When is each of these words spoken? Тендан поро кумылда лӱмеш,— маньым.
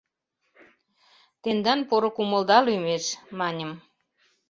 Тендан 1.41 1.79
поро 1.89 2.09
кумылда 2.15 2.57
лӱмеш,— 2.65 3.05
маньым. 3.39 3.71